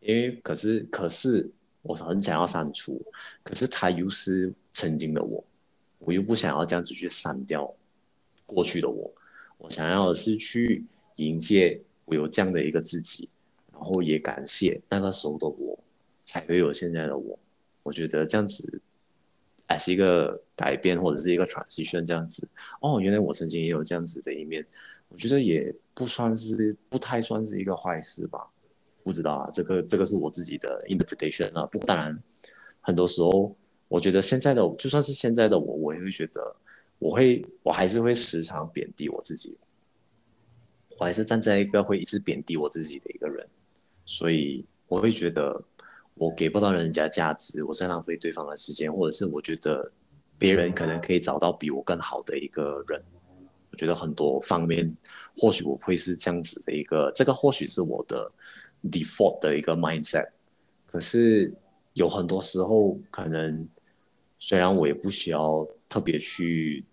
[0.00, 1.46] 因为可是可是
[1.82, 2.98] 我很想要删除，
[3.42, 5.44] 可是他又是曾经的我，
[5.98, 7.70] 我又不想要这样子去删掉
[8.46, 9.12] 过去的我，
[9.58, 10.82] 我想要的是去
[11.16, 13.28] 迎接我有这样的一个自己，
[13.72, 15.78] 然后也感谢那个时候的我，
[16.24, 17.38] 才会有现在的我。
[17.82, 18.80] 我觉得这样子
[19.66, 22.48] 还是一个改变或者是一个 transition 这样子。
[22.80, 24.64] 哦，原来我曾经也有这样子的一面。
[25.08, 28.46] 我觉得也不算是，不太算是一个坏事吧，
[29.02, 31.64] 不知道啊，这个这个是我自己的 interpretation 啊。
[31.66, 32.18] 不过当然，
[32.80, 33.56] 很多时候
[33.88, 36.56] 我觉得现在的，就算是现在的我，我也会觉得，
[36.98, 39.56] 我会，我还是会时常贬低我自己，
[40.98, 43.46] 我还是站在一个会一直贬低我自己的一个人，
[44.04, 45.62] 所以我会觉得
[46.14, 49.90] 我给不到人家价值，我在浪费对方的时间，或者是我觉得
[50.36, 53.00] 别人可能可以找到比我更好的一个人。
[53.70, 54.92] 我觉得很多方面，
[55.36, 58.28] 或许我会是这样子的一个，这个或许是我的
[58.90, 60.28] default 的一个 mindset。
[60.86, 61.54] 可是
[61.92, 63.68] 有很多时候，可能
[64.40, 66.84] 虽然我也不需要特别去，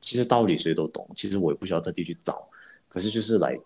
[0.00, 2.48] 其实道理谁都懂，其实我也不需要特地去找。
[2.94, 3.58] 可是就是来，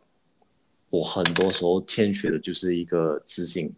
[0.88, 3.70] 我很多时候欠缺的就是一个自信，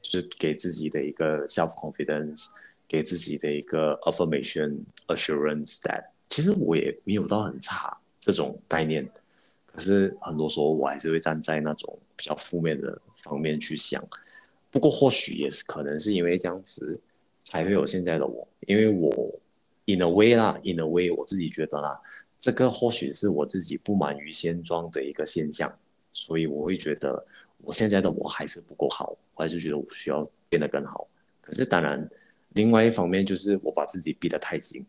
[0.00, 2.46] 就是给自己的一个 self confidence，
[2.86, 6.04] 给自己的一个 affirmation assurance that。
[6.28, 9.10] 其实我也没有到很差这种概念，
[9.66, 14.00] 可是很多时候我还是会站在那种比较负面的方面去想。
[14.70, 17.00] 不过或许也是可能是因为这样子，
[17.42, 18.46] 才会有现在的我。
[18.68, 19.10] 因为我
[19.86, 22.00] in a way 啦，in a way 我自己觉得啦，
[22.40, 25.72] 这个或许是我自己不满于现状的一个现象，
[26.12, 27.26] 所以我会觉得
[27.58, 31.08] 我现在的我还是不够好，我还是觉得我需要变得更好。
[31.40, 32.08] 可是当然，
[32.50, 34.84] 另外一方面就是我把自己逼得太紧。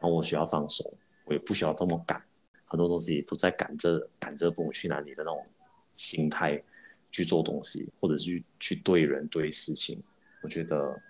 [0.00, 0.92] 然后我需要放松，
[1.26, 2.20] 我也不需要这么赶，
[2.64, 5.46] 很多东西都在赶着赶着不去哪里的那种
[5.94, 6.60] 心态
[7.12, 10.02] 去做东西，或者是去对人对事情，
[10.42, 11.00] 我觉得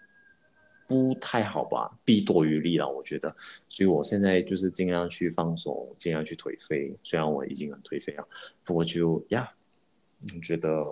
[0.92, 3.34] 不太好吧，弊多于利了，我觉得。
[3.70, 6.94] 所以我现在就是尽量去放松，尽量去颓废。
[7.02, 8.28] 虽然我已经很颓废了，
[8.62, 9.50] 不过就呀，
[10.34, 10.84] 我觉得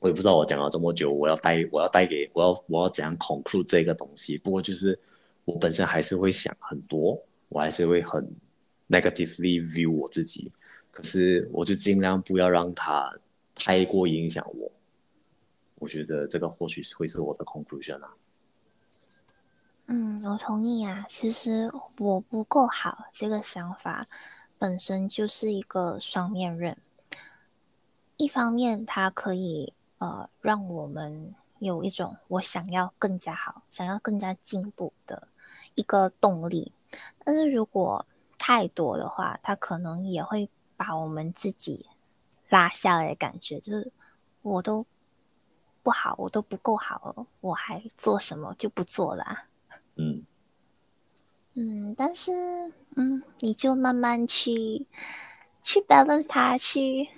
[0.00, 4.36] 我也不知道我讲了这么久，我要带我要带给我要我要怎样 conclude 这个东西。
[4.36, 4.98] 不过就是
[5.46, 8.22] 我本身还是会想很多，我还是会很
[8.90, 10.52] negatively view 我自己。
[10.90, 13.16] 可是我就尽量不要让它
[13.54, 14.70] 太过影响我。
[15.76, 18.12] 我觉得这个或许会是我的 conclusion 啊。
[19.92, 21.04] 嗯，我同意啊。
[21.08, 24.06] 其实我不够好这个想法
[24.56, 26.78] 本身就是一个双面刃。
[28.16, 35.26] 一方面，它可以呃让我们有一种我想要更加好、想要更加进步的
[35.74, 36.72] 一个动力。
[37.24, 38.06] 但是如果
[38.38, 41.84] 太多的话，它可能也会把我们自己
[42.48, 43.90] 拉下来的感觉，就是
[44.42, 44.86] 我都
[45.82, 49.49] 不好，我都不够好了，我还做什么就不做了。
[49.96, 50.24] 嗯
[51.54, 52.32] 嗯，但是
[52.96, 54.86] 嗯，你就慢慢去
[55.62, 57.08] 去 balance 它，去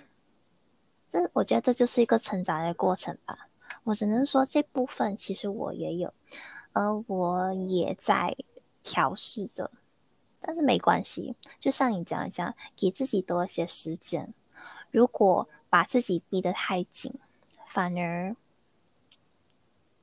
[1.08, 3.48] 这我觉得这就是一个成长的过程吧。
[3.84, 6.12] 我只能说这部分其实我也有，
[6.72, 8.34] 而我也在
[8.82, 9.70] 调试着，
[10.40, 11.36] 但是没关系。
[11.58, 14.32] 就像你讲一讲，给自己多一些时间。
[14.90, 17.12] 如果把自己逼得太紧，
[17.66, 18.36] 反而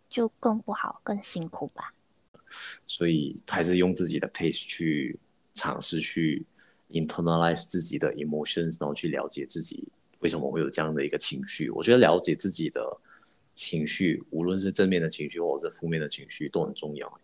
[0.10, 1.94] 就更不好，更辛苦吧。
[2.88, 5.18] 所以还是用自己的 pace 去
[5.54, 6.46] 尝试去
[6.90, 9.88] internalize 自己的 emotions，然后去了解自己
[10.20, 11.70] 为什么会有这样的一个情绪。
[11.70, 12.82] 我觉得了解自己的
[13.54, 17.20] 情绪，无论是正面的情绪或者是负面的情绪，都很重要。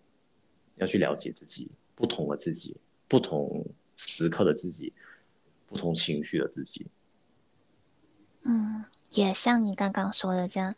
[0.76, 2.76] 要去了解自己，不同的自己，
[3.08, 4.92] 不同时刻的自己，
[5.66, 6.86] 不同情绪的自己。
[8.44, 10.76] 嗯，也像你刚刚说的这样，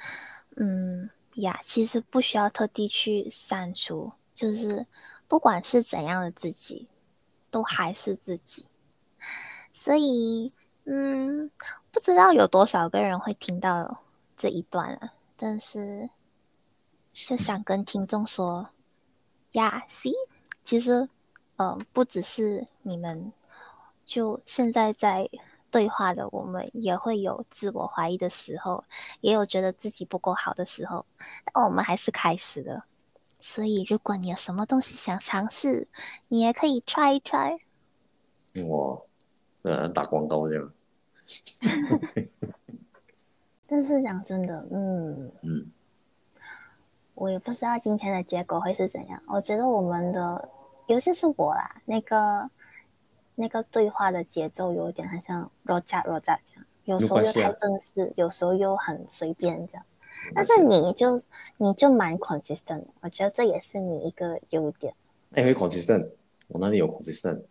[0.55, 4.12] 嗯呀，其实不需要特地去删除。
[4.38, 4.86] 就是
[5.28, 6.88] 不管是怎样的自己，
[7.50, 8.67] 都还是自己。
[9.73, 11.50] 所以，嗯，
[11.91, 14.04] 不知道有多少个人会听到
[14.38, 16.12] 这一段了，但是
[17.12, 18.69] 就想跟听众说，
[19.54, 20.12] 呀，C，
[20.62, 21.10] 其实，
[21.56, 23.34] 嗯、不只是你们，
[24.06, 25.28] 就现在在
[25.71, 28.84] 对话的我们，也会有自我怀疑的时候，
[29.21, 31.04] 也有觉得自己不够好的时候，
[31.52, 32.86] 但我们还是开始了。
[33.47, 35.88] 所以，如果你有什么东西想尝试，
[36.27, 37.57] 你也可以 try 一 try。
[38.67, 39.07] 我，
[39.62, 40.73] 呃，打广告这样。
[43.65, 45.71] 但是讲真的，嗯嗯，
[47.15, 49.23] 我也不知道今天的结果会是怎样。
[49.27, 50.49] 我觉得我们的，
[50.88, 52.49] 尤其是我啦，那个
[53.36, 59.86] 那个对话的节奏有点很像 Rojak Rojak 这样，有时候又太正式，有时候又很随便这样。
[60.34, 61.21] 但是你就
[61.58, 64.93] 你就蛮 consistent，我觉得这也是你一个优点。
[65.32, 66.08] 哎，会 consistent，
[66.47, 67.41] 我那里有 consistent？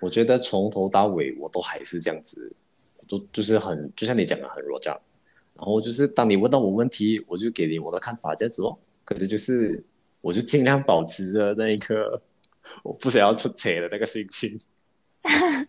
[0.00, 2.52] 我觉得从头到尾我都还是这样子，
[3.08, 5.00] 都就是很就像你讲的很弱这样。
[5.54, 8.78] 然后就是当你问到我问题，我就给你我的看法这样子哦。
[9.04, 9.82] 可是就是
[10.20, 12.22] 我就尽量保持着那一个
[12.82, 14.56] 我不想要出错的那个心情。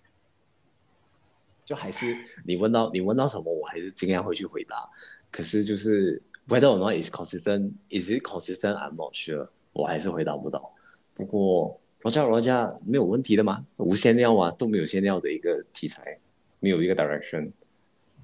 [1.66, 2.16] 就还是
[2.46, 4.90] 你问到你问到什么，我还是尽量会去回答。
[5.32, 8.76] 可是就是 whether or not is consistent, is it consistent?
[8.76, 9.48] I'm not sure。
[9.72, 10.74] 我还是回答不到。
[11.14, 16.18] 不过罗家罗家没有问题的嘛，无限量啊，都没有限量的一个题材，
[16.60, 17.52] 没有一个 direction。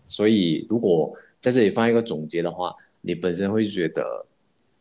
[0.07, 4.25] 所以如果在这里放一个总结的话，你本身会觉得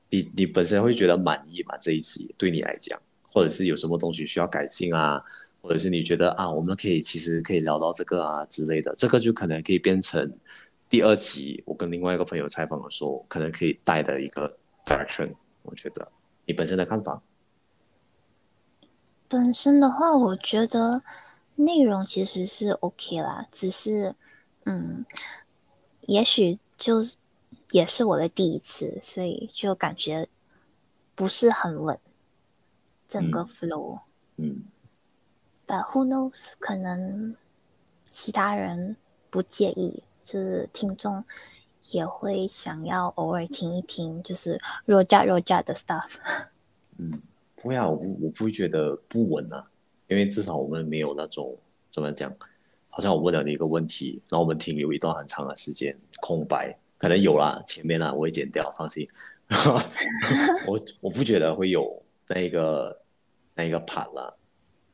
[0.08, 1.76] 你你本身会觉得满意吗？
[1.78, 2.98] 这一集对你来讲，
[3.30, 5.22] 或者是有什么东西需要改进啊？
[5.60, 10.32] 或者是你觉得啊，我们可以其实可以聊到这个啊之类的，这个就可能可以变成。
[10.94, 16.06] 第二集，我跟另外一个朋友采访的时候，可能可以带的一个 direction，我觉得
[16.46, 17.20] 你本身的看法。
[19.26, 21.02] 本身的话，我觉得
[21.56, 24.14] 内容其实是 OK 啦，只是，
[24.66, 25.04] 嗯，
[26.02, 26.98] 也许就
[27.72, 30.28] 也是我的第一次，所以就感觉
[31.16, 31.98] 不是很稳，
[33.08, 33.98] 整个 flow。
[34.36, 34.62] 嗯。
[35.66, 36.52] But who knows？
[36.60, 37.34] 可能
[38.04, 38.96] 其他人
[39.28, 40.04] 不介意。
[40.24, 41.22] 就是听众
[41.92, 46.16] 也会想要偶尔听一听，就是 Rojak Rojak 的 stuff。
[46.96, 47.20] 嗯，
[47.56, 49.64] 不会啊，我不我不会觉得不稳啊，
[50.08, 51.54] 因为至少我们没有那种
[51.90, 52.34] 怎么讲，
[52.88, 59.06] 好像我问了你一个问题，然后我们停留一段很长的时间空白，可能有啦，前面啦我会剪掉，放心。
[60.66, 62.98] 我我不觉得会有那一个
[63.54, 64.32] 那一个 part 啦，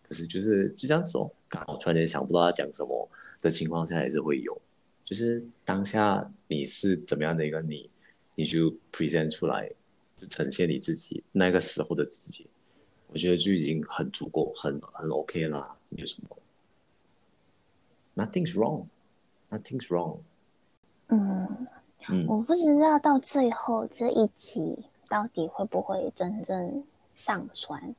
[0.08, 3.08] 可是就是就这样子哦，刚好突然间想不到要讲什么
[3.40, 4.60] 的情况下，还是会有。
[5.10, 7.90] 就是当下你是怎么样的一个你，
[8.36, 9.68] 你就 present 出来，
[10.16, 12.46] 就呈现你自己那个时候的自己，
[13.08, 15.76] 我觉得就已经很足够，很很 OK 啦。
[15.88, 16.36] 没有什么
[18.14, 20.18] ，Nothing's wrong，Nothing's wrong。
[21.08, 21.66] 嗯
[22.10, 26.84] 嗯，我不知道到最后这一集到底会不会真正
[27.16, 27.92] 上传，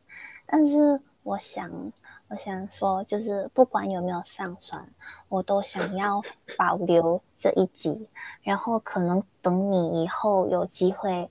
[0.45, 1.91] 但是我想。
[2.31, 4.87] 我想说，就是不管有没有上传，
[5.27, 6.21] 我都想要
[6.57, 8.07] 保留这一集，
[8.41, 11.29] 然后可能等你以后有机会，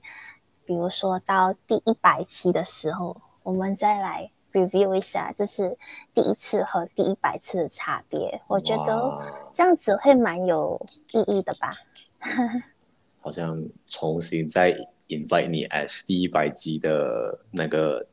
[0.63, 5.75] 比如说到第一百期的时候，我们再来 review 一下，就是
[6.13, 8.39] 第一次和第一百次的差别。
[8.47, 10.79] 我觉得这样子会蛮有
[11.13, 11.73] 意义的吧。
[13.21, 14.71] 好像重新再
[15.07, 18.05] invite 你 as 第一百集的那个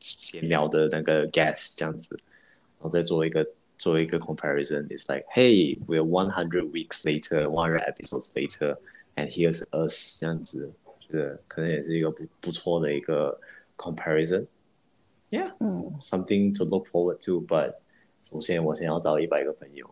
[0.00, 2.18] 闲聊的那个 guest 这样子。
[2.81, 13.39] 然后再做一个做一个 comparison，it's like hey we're one hundred weeks later，one hundred episodes later，and here's us 这样子，觉得可能也是一个不不错的一个
[13.77, 17.73] comparison，yeah，嗯，something to look forward to，but
[18.23, 19.89] 首先我想要找一百个朋友。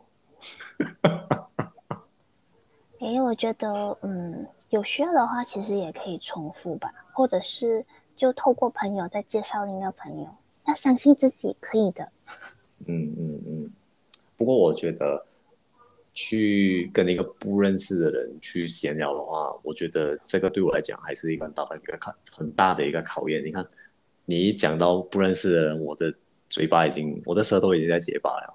[3.00, 7.86] 哎，我觉得嗯有需要的话，其实也可以重复吧，或者是
[8.18, 10.28] 就透过朋友再介绍另一个朋友，
[10.66, 12.10] 要相信自己可以的。
[12.87, 13.71] 嗯嗯嗯，
[14.37, 15.25] 不过我觉得
[16.13, 23.45] 去跟一个不认识的人去闲聊的话，我觉得这个对我来讲还是一个很大的一个考很大的一个考验。
[23.45, 23.65] 你看，
[24.25, 26.13] 你一讲到不认识的人，我的
[26.49, 28.55] 嘴巴已经，我的舌头已经在结巴了，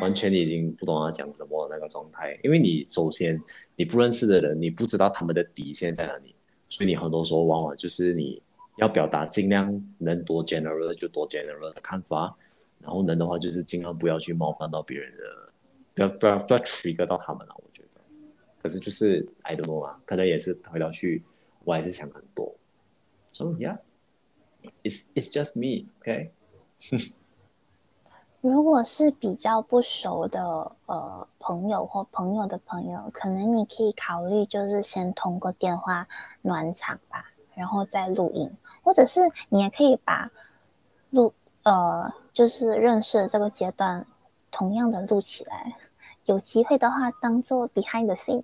[0.00, 2.38] 完全已经不懂他讲什么那个状态。
[2.44, 3.42] 因为你首先
[3.74, 6.34] 你不认识的人，你不知道他们的底线在哪里，
[6.68, 8.40] 所以你很多时候往往就是你
[8.76, 12.36] 要表达尽量能多 general 就多 general 的看法。
[12.80, 15.52] 然后能的话，就是尽量不要去冒犯到别人的，
[15.94, 17.54] 不要不要不要 trigger 到他们了。
[17.56, 18.00] 我觉得，
[18.62, 21.24] 可是就是 I don't know 啊，可能也是回到去，
[21.64, 22.54] 我还是想很多。
[23.32, 26.30] So yeah，it's it's just me，OK？
[28.42, 36.06] 如果是比较不熟的呃朋友或朋友的朋友，可能你可以考虑就是先通过电话
[36.42, 38.48] 暖场吧，然后再录音，
[38.82, 40.30] 或者是你也可以把
[41.10, 41.34] 录
[41.70, 42.12] 呃。
[42.36, 44.06] 就是认识这个阶段，
[44.50, 45.74] 同样的录起来，
[46.26, 48.42] 有机会的话当做 behind the scene。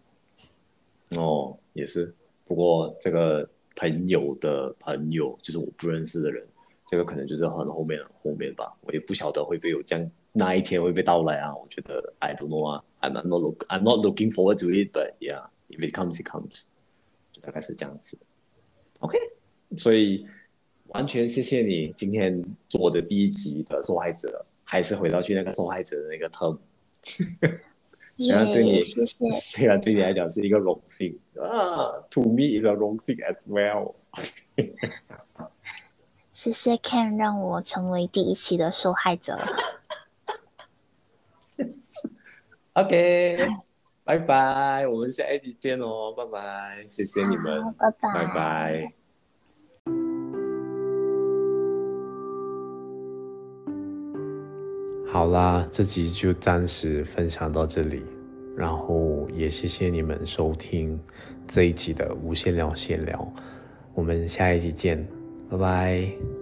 [1.20, 2.14] 哦，也是。
[2.46, 3.46] 不过这个
[3.76, 6.42] 朋友的朋友，就是我不认识的人，
[6.86, 8.74] 这个可能就是很后面后面吧。
[8.80, 11.54] 我也不晓得会不会有这样那一天会不会到来啊？
[11.54, 16.18] 我觉得 I don't know 啊，I'm not look I'm not looking forward to it，but yeah，if it comes
[16.18, 16.62] it comes，
[17.30, 18.18] 就大概是这样子。
[19.00, 19.18] OK，
[19.76, 20.26] 所以。
[20.94, 26.58] 完全谢谢你今天做的第一集的受害者，还是回到去那个受害者的那个 term。
[28.18, 33.94] 虽然对你，yeah, 谢谢 虽然对你来讲是一个荣幸啊，To me is a 荣幸 as well。
[36.32, 39.38] 谢谢 Ken 让我成为第一期的受害者。
[42.74, 43.38] OK，
[44.04, 49.01] 拜拜，我们下一集见哦，拜拜，谢谢你们，拜拜，拜拜。
[55.12, 58.02] 好啦，这集就暂时分享到这里，
[58.56, 60.98] 然后也谢谢你们收听
[61.46, 63.30] 这一集的无限聊闲聊，
[63.92, 65.06] 我们下一集见，
[65.50, 66.41] 拜拜。